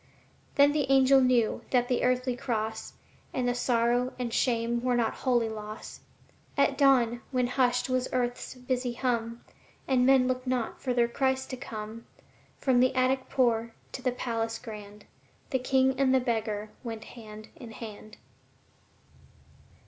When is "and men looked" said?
9.87-10.47